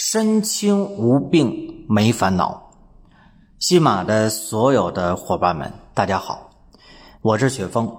[0.00, 2.70] 身轻无病没烦恼。
[3.58, 6.50] 西马的所有的伙伴们，大家好，
[7.20, 7.92] 我是雪峰。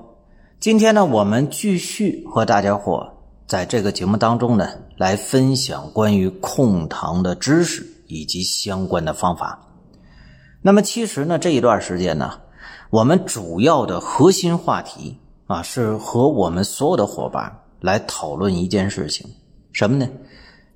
[0.61, 3.05] 今天呢，我们继续和大家伙
[3.45, 9.67] 在这个节目当中呢，来分享关于控糖的知识以及相关的方法。
[10.61, 12.31] 那么，其实呢，这一段时间呢，
[12.91, 19.29] 我们主要的核心话题啊，是和我们所有的伙伴来讨论一件事情。
[19.73, 20.07] 什么呢？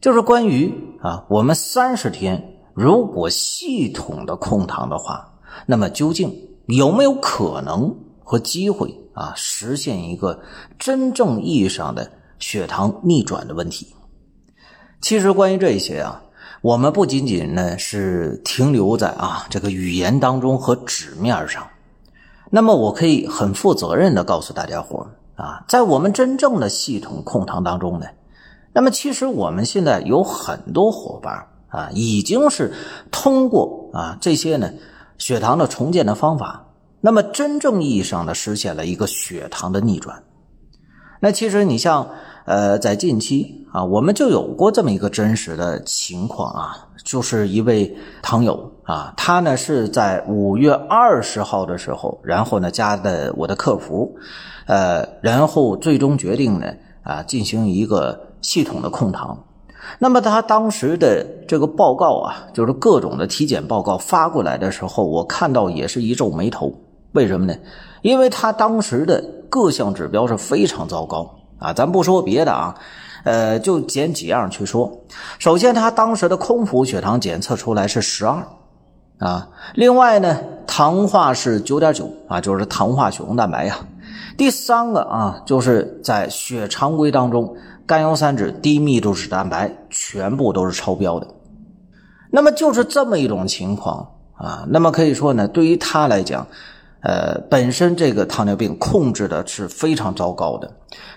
[0.04, 0.70] 就是关于
[1.02, 5.34] 啊，我们三十天如果系统的控糖的话，
[5.66, 6.30] 那么究竟
[6.66, 10.42] 有没有可能和机会啊，实现一个
[10.78, 13.96] 真正意义上的血糖逆转的问题？
[15.00, 16.22] 其实关于这些啊，
[16.62, 21.66] 我们不仅仅呢是停留在啊这个语言当中和纸面上，
[22.50, 28.06] 那么我可以很负责任的告诉大家伙啊，在我们真正的系统控糖当中呢。
[28.76, 32.74] 那么，其实我们现在有很多伙伴啊，已经是
[33.12, 34.72] 通过啊这些呢
[35.20, 36.66] 血糖的重建的方法，
[37.00, 40.24] 那么真正意义上的实现了一个血糖的逆转。
[41.20, 42.10] 那其实你像
[42.46, 54.18] 呃，在近期啊，我们就有过这么一个真实的情况啊，就是一位糖友啊，他呢是在五月二十号的时候，然后呢加的我的客服，
[54.66, 58.33] 呃，然后最终决定呢啊进行一个。
[58.44, 59.36] 系统的控糖，
[59.98, 66.72] 那么他当时的这个报告啊，就是各种的体检报告发过来的时候，我看到也是一皱眉头。
[67.14, 67.56] 为什么呢？
[68.02, 71.72] 因为他当时的各项指标是非常糟糕啊。
[71.74, 72.76] 咱不说别的啊，
[73.24, 74.92] 呃，就捡几样去说。
[75.40, 78.46] 首先，他当时的空腹血糖检测出来是十二
[79.20, 83.78] 啊，另外呢，糖化是九点九啊，就是糖化血红蛋白呀。
[84.38, 87.56] 第三个啊，就是在血常规当中。
[87.86, 91.28] 甘油三酯、低密度脂蛋白全部都是超标的，
[92.32, 94.66] 那么就是这么一种情况啊。
[94.70, 96.48] 那么可以说呢，对于他来讲，
[97.02, 100.72] 呃，本身这个糖尿病控制的是非常糟糕的。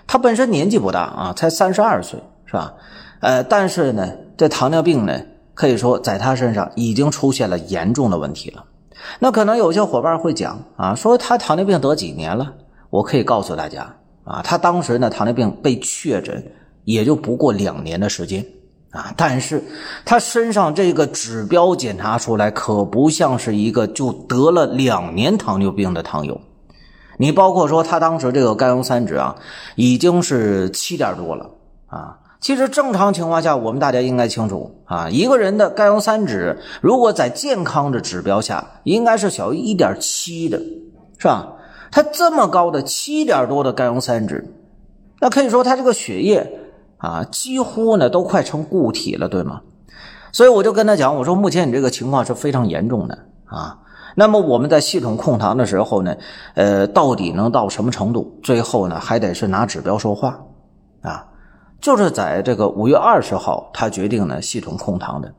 [0.05, 2.73] 他本身年纪不大啊，才三十二岁，是吧？
[3.21, 5.21] 呃，但是呢，这糖尿病呢，
[5.53, 8.65] 可以说在他身上已经出现了严重的问题了。
[9.19, 12.53] 那可能有些伙伴会讲啊，说他糖尿病得几年了？
[12.89, 13.95] 我可以告诉大家
[14.27, 16.43] 啊，他当时呢，糖尿病被确诊。
[16.87, 18.45] 也就不过两年的时间
[18.91, 19.61] 啊，但是
[20.05, 26.39] 他身上这个指标检查出来，可不像是一个就得了两年糖尿病的糖友。
[27.17, 29.35] 你包括说他当时这个甘油三酯啊，
[29.75, 31.49] 已经是七点多了
[31.87, 32.17] 啊。
[32.39, 40.57] 其实正常情况下，我们大家应该清楚啊，一个人的甘油三酯如果在健康的指标下，应该是小于一点七的，
[41.17, 41.51] 是吧？
[41.91, 44.43] 他这么高的七点多的甘油三酯，
[45.19, 46.61] 那可以说他这个血液。
[46.99, 49.61] 啊，几乎呢都快成固体了，对吗？
[50.31, 53.15] 所以我就跟他讲，我说目前你这个情况是非常严重的
[53.45, 53.77] 啊。
[54.15, 56.15] 那么我们在系统控糖的时候呢，
[56.55, 58.39] 呃，到底能到什么程度？
[58.41, 60.39] 最后呢，还得是拿指标说话
[61.03, 61.27] 啊。
[61.79, 65.31] 就是在这个五月二十号，他决定呢系统控糖的。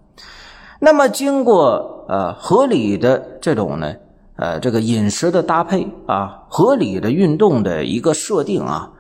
[0.79, 3.93] 那么经过呃合理的这种呢
[4.39, 8.91] 呃这个饮食的搭配啊，合理的运动的一个设定啊。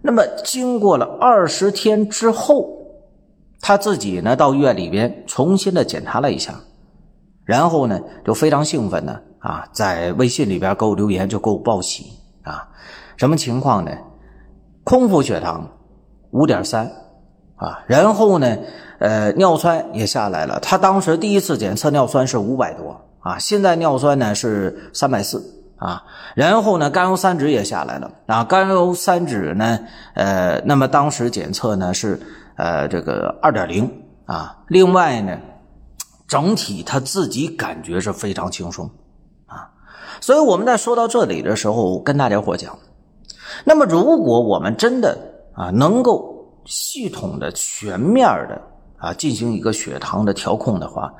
[0.00, 2.68] 那么，经过了二十天之后，
[3.60, 6.54] 他自己呢到医院里边重新的检查了一下，
[7.44, 12.04] 然后呢就非常兴奋的啊，在微信里边给我留言，就给我报喜
[12.42, 12.68] 啊，
[13.16, 13.90] 什么情况呢？
[14.84, 15.66] 空腹血糖
[16.32, 16.84] 五点三
[17.56, 18.58] 啊，然后呢，
[18.98, 20.60] 呃，尿酸也下来了。
[20.60, 25.50] 他当时第一次检测尿酸是五百多啊，现在尿酸呢是三百四。
[25.76, 26.02] 啊，
[26.34, 29.80] 然后呢，甘油三酯也下来了啊，甘油三酯呢，
[30.14, 32.18] 呃，那么当时检测呢是
[32.56, 33.90] 呃这个二点零
[34.24, 35.36] 啊，另外呢，
[36.26, 38.88] 整体他自己感觉是非常轻松
[39.46, 39.68] 啊，
[40.20, 42.78] 所以我们在说到这里的时候，跟大家伙讲，
[43.64, 45.18] 那么如果我们真的
[45.54, 48.62] 啊能够系统的、全面的
[48.96, 51.12] 啊进行一个血糖的调控的话，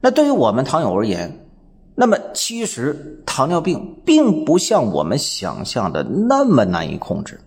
[0.00, 1.38] 那对于我们糖友而言。
[1.94, 7.38] 那么，其实糖尿病并不像我们想象的那么难以控制。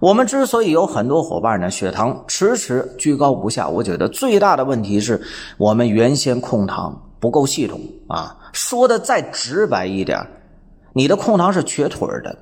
[0.00, 5.20] 我们之所以有很多伙伴呢，血糖迟迟居高不下，我觉得最大的问题是
[5.58, 7.78] 我们原先控糖不够系统
[8.08, 8.34] 啊。
[8.52, 10.18] 说的再直白一点，
[10.94, 12.34] 你的控糖是瘸腿的，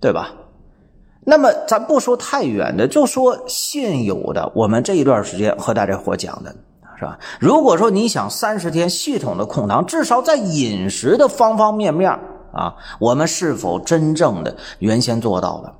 [0.00, 0.30] 对吧？
[1.24, 6.54] 那么咱不说太远的，就说现有的，我们这一段时间和大家伙讲的
[6.98, 7.16] 是吧？
[7.38, 12.10] 如果说你想三十天系统的控糖，至少在饮食的方方面面
[12.52, 15.72] 啊，我们是否真正的原先做到了？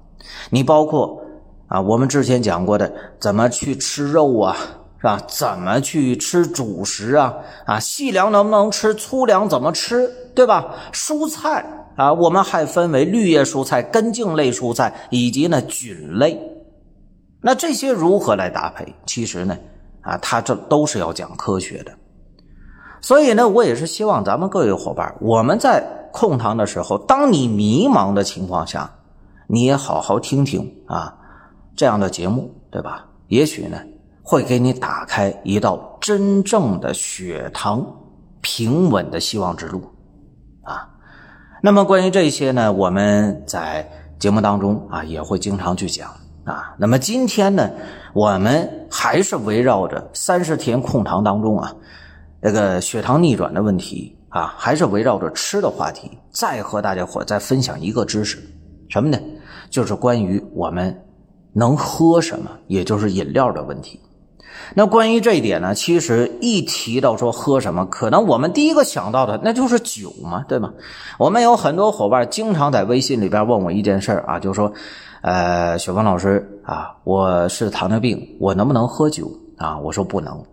[0.50, 1.20] 你包括
[1.66, 4.56] 啊，我们之前讲过的，怎么去吃肉啊，
[4.98, 5.20] 是吧？
[5.26, 7.34] 怎么去吃主食啊？
[7.66, 8.94] 啊，细粮能不能吃？
[8.94, 10.08] 粗粮怎么吃？
[10.36, 10.74] 对吧？
[10.92, 11.64] 蔬菜
[11.96, 16.40] 啊，我们还分为绿叶蔬菜、根茎类蔬菜以及呢菌类。
[17.40, 18.94] 那这些如何来搭配？
[19.04, 19.56] 其实呢，
[20.02, 21.92] 啊，它这都是要讲科学的。
[23.00, 28.90] 所以呢，我也是希望咱们各位伙伴，我们在控糖的时候，当你迷茫的情况下。
[29.50, 31.16] 你也好好听听啊，
[31.74, 33.06] 这样的节目，对吧？
[33.28, 33.78] 也许呢，
[34.22, 37.82] 会给你打开一道真正的血糖
[38.42, 39.82] 平稳的希望之路
[40.62, 40.86] 啊。
[41.62, 46.14] 那么关于这些呢，我们在节目当中啊也会经常去讲
[46.48, 46.74] 啊。
[46.78, 47.70] 那么今天呢，
[48.14, 51.74] 我们还是围绕着三十天控糖当中啊，
[52.42, 58.38] 这个血糖逆转的问题啊，还是围绕着吃的话题，再和大家伙再分享一个知识，
[58.88, 59.18] 什么呢？
[59.70, 61.04] 就是关于我们
[61.52, 64.00] 能喝什么，也就是饮料的问题。
[64.74, 70.72] 那关于这一点呢，其实一提到说喝什么，可能我们第一个想到的那就是酒嘛，对吗？
[71.18, 74.72] 我们有很多伙伴经常在微信里边问我一件事啊，就说，
[75.22, 79.78] 呃，雪峰老师啊，我是糖尿病，我能不能喝酒啊？
[79.78, 80.44] 我说不能，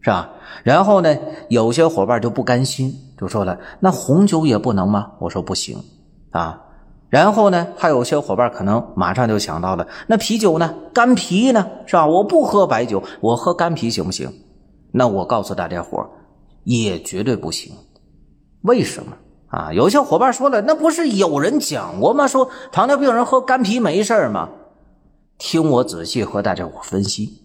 [0.00, 0.28] 是吧？
[0.62, 1.16] 然后呢，
[1.48, 5.12] 有些伙伴就不甘心，就说了，那红酒也不能吗？
[5.18, 5.78] 我说不行
[6.30, 6.60] 啊。
[7.08, 10.74] 然后呢，还有些伙伴可能马上就想到了，那啤酒呢？
[10.92, 11.64] 干啤呢？
[11.86, 12.04] 是吧？
[12.06, 14.28] 我不喝白酒，我喝干啤行不行？
[14.90, 16.04] 那我告诉大家伙
[16.64, 17.72] 也绝对不行。
[18.62, 19.12] 为什么
[19.48, 19.72] 啊？
[19.72, 22.26] 有些伙伴说了，那不是有人讲过吗？
[22.26, 24.48] 说糖尿病人喝干啤没事吗？
[25.38, 27.42] 听我仔细和大家伙分析。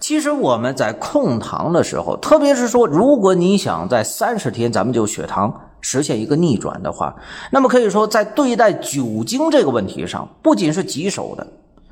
[0.00, 5.68] 其实我们在控糖的时候，特别是说，如果你想在三十天咱们就血糖。
[5.82, 7.14] 实现一个逆转的话，
[7.50, 11.46] 那么可以说，在对待酒精这个问题上，不仅是棘手的，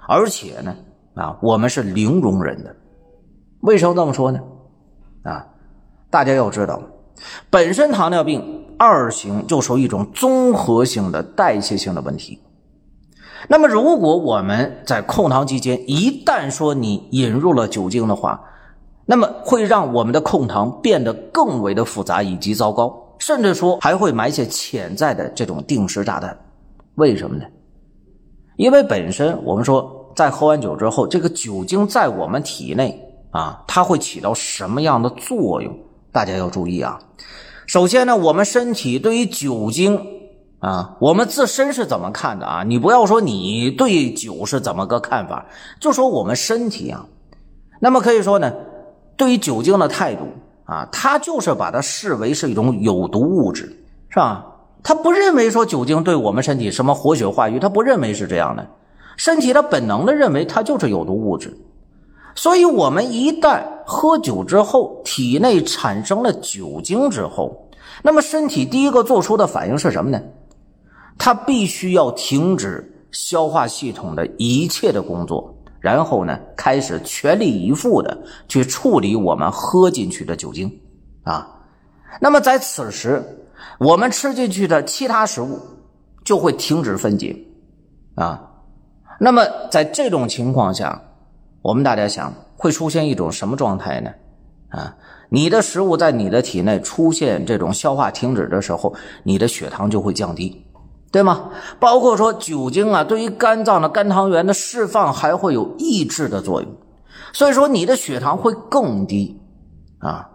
[0.08, 0.74] 而且呢，
[1.14, 2.74] 啊，我们是零容忍的。
[3.60, 4.40] 为什么这么说呢？
[5.24, 5.44] 啊，
[6.08, 6.80] 大家要知道，
[7.50, 12.40] 本身糖尿病二型就属于一种综合性的代谢性的问题。
[13.48, 18.40] 那么，如果我们在控糖期间一旦说你引入了酒精的话，
[19.06, 22.94] 那么会让我们的控糖变得更为的复杂以及糟糕。
[23.20, 26.36] 甚至说还会埋下潜在的这种定时炸弹，
[26.96, 27.44] 为什么呢？
[28.56, 32.98] 因为本身我们说，在喝完酒之后，这个酒精在我们体内
[33.30, 35.78] 啊，它会起到什么样的作用？
[36.10, 36.98] 大家要注意啊。
[37.66, 40.00] 首先呢，我们身体对于酒精
[40.58, 42.64] 啊，我们自身是怎么看的啊？
[42.64, 45.46] 你不要说你对酒是怎么个看法，
[45.78, 47.06] 就说我们身体啊，
[47.80, 48.52] 那么可以说呢，
[49.16, 50.26] 对于酒精的态度。
[50.70, 53.64] 啊，他就是把它视为是一种有毒物质，
[54.08, 54.46] 是吧？
[54.84, 58.64] 他不认为说酒精对我们身体什么活血化瘀，他不认为是这样的，
[59.16, 61.52] 身体的本能的认为它就是有毒物质。
[62.36, 67.68] 所以，我们一旦喝酒之后，体内产生了酒精之后，
[68.04, 70.22] 那么身体第一个做出的反应是什么呢？
[71.18, 75.52] 它必须要停止消化系统的一切的工作。
[75.80, 80.70] 然后呢，开始全力以赴的去处理我们喝进去的酒精，
[81.22, 81.48] 啊，
[82.20, 83.22] 那么在此时，
[83.78, 85.58] 我们吃进去的其他食物
[86.22, 87.34] 就会停止分解，
[88.14, 88.40] 啊，
[89.18, 91.02] 那么在这种情况下，
[91.62, 94.10] 我们大家想会出现一种什么状态呢？
[94.68, 94.94] 啊，
[95.30, 98.94] 你的食物在你的体内出现这种消化停止的时候，
[99.24, 100.64] 你的血糖就会降低。
[101.12, 101.50] 对吗？
[101.78, 106.70] 包括说酒精啊，对于肝脏的肝糖原的释放还会有抑制的作用，
[107.32, 109.40] 所以说你的血糖会更低
[109.98, 110.28] 啊。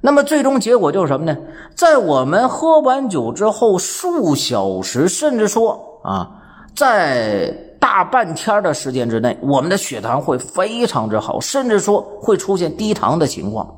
[0.00, 1.36] 那么最终结果就是什么呢？
[1.76, 6.28] 在我们喝完酒之后数小时，甚至说啊，
[6.74, 13.72] 在大半天的时间之内，我们的血糖会非常之好，甚至说会出现低糖的情况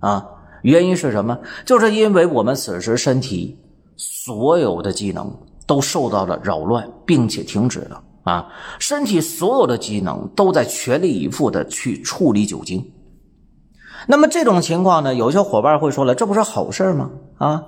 [0.00, 0.26] 啊。
[0.62, 1.38] 原因是什么？
[1.64, 3.58] 就是因为我们此时身体
[3.96, 5.34] 所有的机能。
[5.72, 8.46] 都受到了扰乱，并且停止了啊！
[8.78, 12.84] 身体所有的机能都在全力以赴的去处理酒精。
[14.06, 17.08] 那么这种情况呢，有些伙伴会说了，这不是好事吗？
[17.38, 17.62] 啊，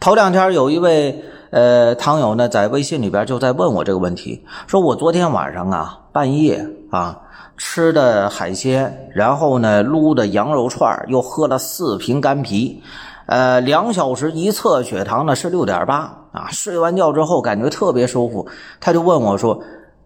[0.00, 7.20] 头两天有一位呃，糖友呢在微信里边就在问我这个问题，说我昨天晚上啊半夜啊
[7.58, 12.82] 吃的海鲜，然后呢撸的羊肉串，又喝了四瓶干啤，
[13.26, 18.46] 呃，两小时一测血糖呢是六点八啊，睡完觉之后感觉特别舒服，
[18.80, 19.60] 他就问我说，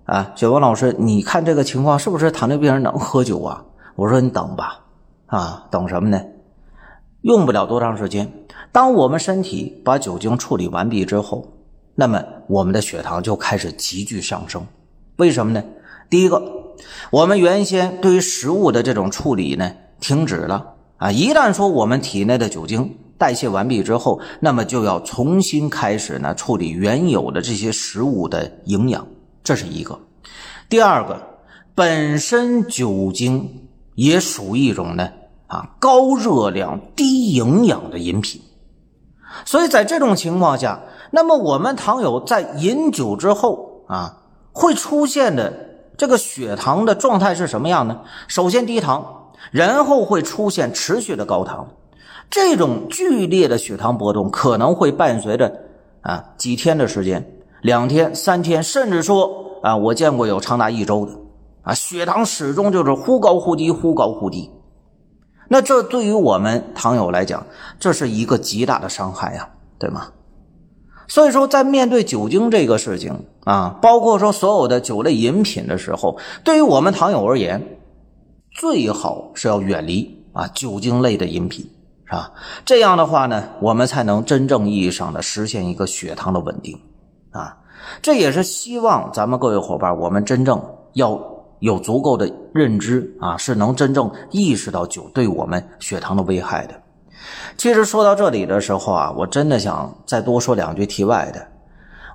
[0.04, 3.64] 啊，雪峰老师，你看这个情况是不是糖尿病人能喝酒啊？
[3.94, 4.80] 我说你等吧，
[5.26, 6.20] 啊，等什么呢？
[7.22, 8.30] 用不了多长时间。
[8.72, 11.46] 当我们身体把酒精处理完毕之后，
[11.94, 14.66] 那么我们的血糖就开始急剧上升。
[15.16, 15.62] 为什么呢？
[16.10, 16.42] 第一个，
[17.10, 21.12] 我们原先对于食物的这种处理呢停止了啊。
[21.12, 29.06] 一旦说我们体内的酒精代谢完毕之后，那么就要重新开始呢处理原有的这些食物的营养，
[29.42, 29.98] 这是一个。
[30.68, 31.20] 第二个，
[31.74, 35.10] 本身酒精也属于一种呢
[35.46, 38.40] 啊高热量低营养的饮品。
[39.44, 40.80] 所以在这种情况下，
[41.10, 44.18] 那么我们糖友在饮酒之后啊，
[44.52, 45.52] 会出现的
[45.96, 48.00] 这个血糖的状态是什么样呢？
[48.28, 51.68] 首先低糖，然后会出现持续的高糖，
[52.30, 55.60] 这种剧烈的血糖波动可能会伴随着
[56.00, 57.24] 啊几天的时间，
[57.62, 61.12] 两天、三天，甚至说啊，我见过有长达一周的
[61.62, 64.50] 啊，血糖始终就是忽高忽低，忽高忽低。
[65.48, 67.46] 那这对于我们糖友来讲，
[67.78, 70.08] 这是一个极大的伤害呀，对吗？
[71.06, 77.78] 所以说，在面对酒精这个事情啊，包括说所有的酒类饮品的时候，对于我们糖友而言，
[78.50, 81.68] 最好是要远离啊酒精类的饮品，
[82.06, 82.32] 是吧？
[82.64, 86.78] 这样的话呢，我们才能真正意义上的实现一个血糖的稳定
[87.30, 87.56] 啊。
[88.00, 90.62] 这也是希望咱们各位伙伴，我们真正
[90.94, 91.20] 要。
[91.60, 96.74] 有足够的认知啊，是能真正意识到酒对我们血糖的危害的。
[97.56, 101.46] 其实说到这里的时候啊，我真的想再多说两句题外的。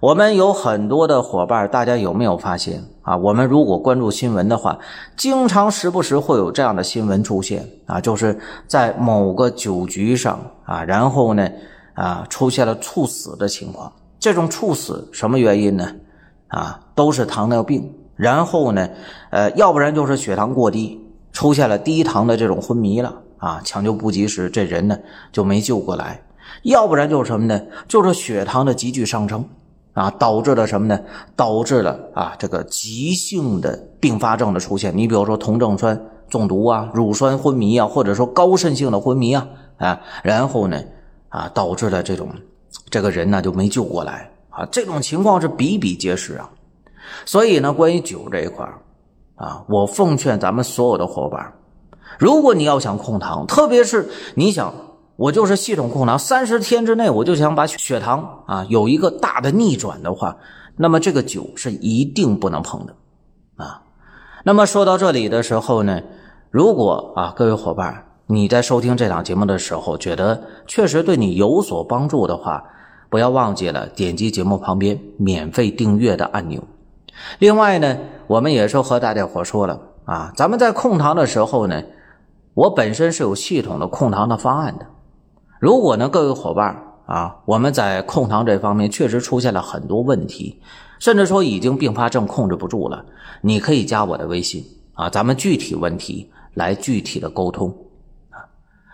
[0.01, 3.17] 我们有很多的伙伴，大家有没有发现啊？
[3.17, 4.79] 我们如果关注新闻的话，
[5.17, 11.49] 经常时不时会有这样的新闻出现啊，就是在某个酒局上啊，然后呢
[11.95, 13.91] 啊出现了猝死的情况。
[14.21, 15.93] 这种猝死什么原因呢？
[16.47, 17.93] 啊，都是糖尿病。
[18.15, 18.89] 然后呢，
[19.31, 20.97] 呃，要不然就是血糖过低，
[21.33, 24.97] 出现了低糖的这种昏迷了啊，抢救不及时，这人呢
[25.33, 26.21] 就没救过来；
[26.63, 27.61] 要不然就是什么呢？
[27.87, 29.43] 就是血糖的急剧上升
[29.99, 30.97] 啊，导致了什么呢？
[31.35, 34.95] 导致了啊这个急性的并发症的出现。
[34.95, 39.45] 你比如说酮症酸中毒啊，乳酸昏迷啊，或者说高渗性的昏迷啊
[39.77, 40.81] 啊，然后呢
[41.27, 42.29] 啊导致了这种
[42.89, 46.49] 这个人呢就没救过来啊，这种情况是比比皆是啊。
[47.25, 48.65] 所以呢，关于酒这一块
[49.35, 51.53] 啊，我奉劝咱们所有的伙伴，
[52.17, 54.73] 如果你要想控糖，特别是你想
[55.19, 60.37] 我就是系统控糖，三十天之内我就想把血糖啊有一个大的逆转的话，
[60.77, 62.95] 那么这个酒是一定不能碰的
[63.57, 63.81] 啊。
[64.45, 65.99] 那么说到这里的时候呢，
[66.49, 72.63] 如果啊各位伙伴你在收听这档节目的时候觉得确实对你有所帮助的话，
[73.09, 76.63] 不要忘记了点击节目旁边免费订阅的按钮。
[77.39, 77.97] 另外呢，
[78.27, 81.83] 我们也是和大家伙说了啊，咱们在控糖的时候呢，
[82.53, 84.85] 我本身是有系统的控糖的方案的。
[85.59, 90.61] 如果呢，各位伙伴啊，我们在控糖这方面确实出现了很多问题，
[90.99, 93.05] 甚至说已经并发症控制不住了，
[93.41, 97.75] 你可以加我的微信啊，咱们具体问题来具体的沟通
[98.29, 98.47] 啊。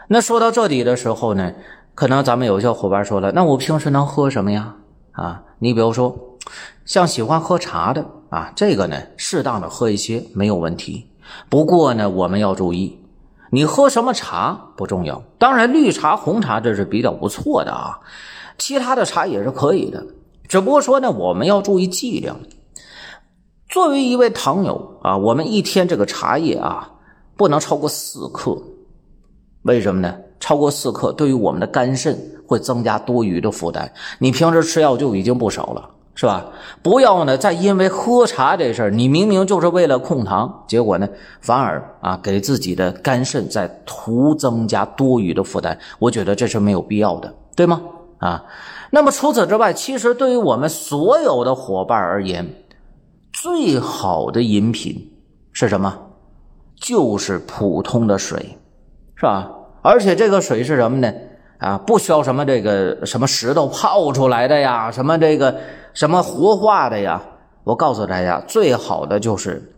[0.07, 1.53] 那说到这里的时候呢，
[1.93, 4.75] 可能咱们有些伙伴说了，那我平时能喝什么呀？
[5.11, 6.17] 啊，你比如说。
[6.85, 11.09] 像喜欢喝茶的啊，这个呢，适当的喝一些没有问题。
[11.49, 12.99] 不过呢，我们要注意，
[13.55, 15.23] 你喝什么茶不重要。
[15.37, 17.97] 当然，绿茶、红茶这是比较不错的啊，
[18.57, 20.05] 其他的茶也是可以的。
[20.49, 22.37] 只不过说呢，我们要注意剂量。
[23.69, 26.91] 作为一位糖友啊，我们一天这个茶叶啊，
[27.37, 28.61] 不能超过四克。
[29.61, 30.13] 为什么呢？
[30.41, 33.89] 超过四克，对于我们的肝肾会增加多余的负担。
[34.19, 35.89] 你平时吃药就已经不少了。
[36.17, 36.45] 是吧？
[36.81, 41.09] 不要呢，再因为喝茶这事儿，你明明就是为了控糖，结果呢，
[41.41, 45.77] 反而啊给自己的肝肾在徒增加多余的负担。
[45.99, 47.81] 我觉得这是没有必要的，对吗？
[48.19, 48.45] 啊，
[48.91, 52.47] 那么除此之外，其实对于我们所有的伙伴而言，
[53.33, 55.11] 最好的饮品
[55.51, 55.93] 是什么？
[56.79, 58.57] 就是普通的水，
[59.17, 59.51] 是吧？
[59.81, 61.13] 而且这个水是什么呢？
[61.57, 65.53] 啊，不需要什么这个什么石头泡出来的呀，什么这个。
[65.95, 67.23] 什么活化的呀？
[67.63, 69.73] 我告诉大家，最好的就是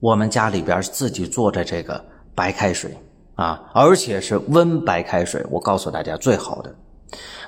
[0.00, 2.02] 我们家里边自己做的这个
[2.34, 2.96] 白开水
[3.34, 5.44] 啊，而且是温白开水。
[5.50, 6.74] 我告诉大家，最好的，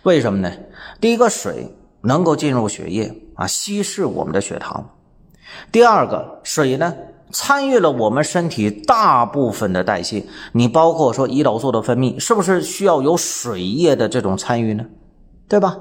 [0.03, 0.53] 为什么呢？
[1.01, 4.87] 第一个水能够进入血液啊，稀释我们的血糖。
[5.73, 6.95] 第二个，水呢
[7.33, 14.85] 参与了我们身体大部分的代谢，你包括说胰岛素的分泌，是不是需要有水液的这种参与呢？
[15.49, 15.79] 对吧？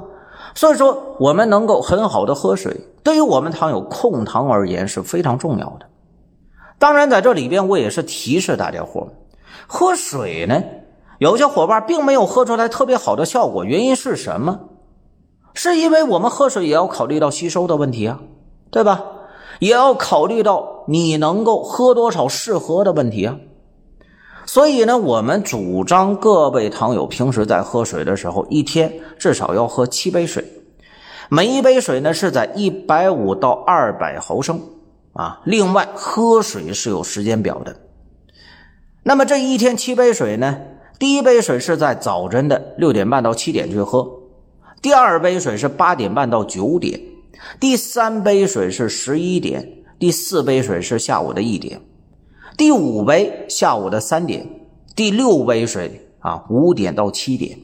[0.55, 5.86] 所以说，我们能够很好的喝水，对于我们糖友控糖而言是非常重要的。
[6.77, 9.07] 当然，在这里边我也是提示大家伙，
[9.67, 10.62] 喝水呢，
[11.19, 14.60] 有些伙伴并没有喝出来特别好的效果，原因是什么？
[15.53, 18.19] 是因为我们喝水也要考虑到吸收的问题啊，
[18.72, 19.03] 对吧？
[19.60, 23.38] 也要考虑到你能够喝多少适合的问题啊。
[24.45, 30.45] 所以呢，我们主张各位糖友平时在喝水的时候，一天至少要喝七杯水，
[31.29, 34.62] 每一杯水呢是在一百五到二百毫升
[35.13, 35.41] 啊。
[35.45, 37.75] 另外，喝水是有时间表的。
[39.03, 40.59] 那么这一天七杯水呢，
[41.00, 44.07] 第一杯水是在早晨的六点半到七点去喝，
[44.81, 47.00] 第二杯水是八点半到九点，
[47.59, 51.81] 第三杯水是十一点，第四杯水是下午的一点。
[52.55, 54.48] 第五杯下午的三点，
[54.95, 57.57] 第六杯水啊五点到七点，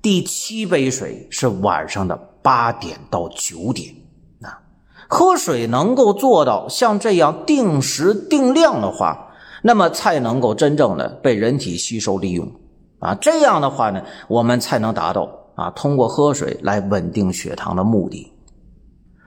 [0.00, 3.94] 第七杯水是晚上的八点到九点。
[4.40, 4.62] 啊，
[5.06, 9.32] 喝水能够做到像这样定时定量的话，
[9.62, 12.50] 那么才能够真正的被人体吸收利用。
[12.98, 18.32] 啊，这样的话呢，我们才能达到啊通过喝水来稳定血糖的目的。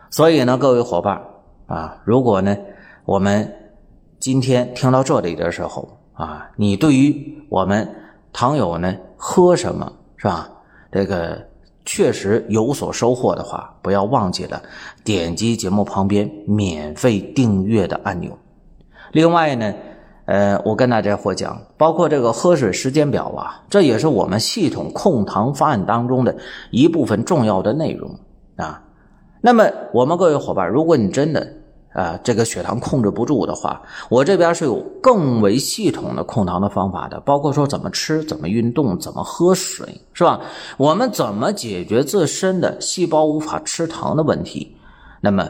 [0.10, 1.22] 所以呢，各位伙伴
[1.68, 2.58] 啊，如果呢
[3.06, 3.54] 我们。
[4.20, 7.88] 今天听到这里的时候啊，你对于我们
[8.34, 10.50] 糖友呢喝什么是吧？
[10.92, 11.48] 这个
[11.86, 14.62] 确实有所收获的话，不要忘记了
[15.06, 18.38] 点击节目旁边免费订阅的按钮。
[19.14, 19.74] 另外呢，
[20.26, 26.36] 呃，我跟大家伙讲，包括这个喝水时间表啊，这也是我们系统控糖方案当中的
[26.72, 28.20] 一部分重要的内容
[28.58, 28.84] 啊。
[29.40, 31.54] 那么我们各位伙伴，如果你真的。
[32.00, 40.40] 啊，这个血糖控制不住的话，我这边是有更为系统的控糖的方法的，包括说怎么吃、怎么运动、怎么喝水，是吧？
[40.78, 44.74] 我们怎么解决自身的细胞无法吃糖的问题？
[45.20, 45.50] 那么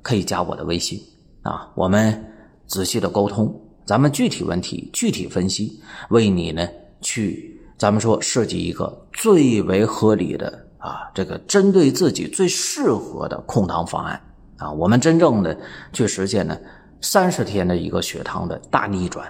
[0.00, 1.00] 可以加我的微信
[1.42, 2.24] 啊，我们
[2.68, 3.52] 仔细的沟通，
[3.84, 6.68] 咱们具体问题具体分析，为你呢
[7.00, 10.46] 去咱们说设计一个最为合理的
[10.78, 14.20] 啊，这个针对自己最适合的控糖方案。
[14.58, 15.56] 啊，我们真正的
[15.92, 16.56] 去实现呢，
[17.00, 19.26] 三十天的一个血糖的大逆转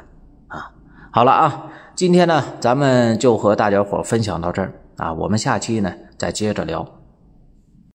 [0.49, 0.71] 啊！
[1.11, 6.98] 好了啊，今天呢，咱们就和大家伙分享到这儿啊，我们下期呢再接着聊。